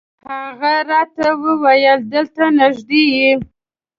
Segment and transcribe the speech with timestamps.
[0.29, 3.05] هغه راته وویل دلته نږدې.